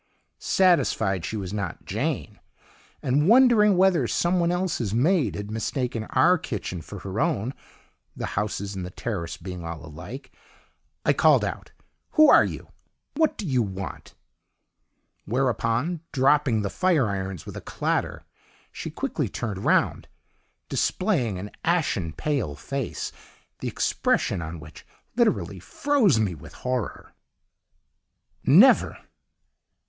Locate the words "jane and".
1.85-3.27